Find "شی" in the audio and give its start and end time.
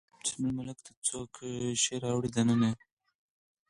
1.81-1.95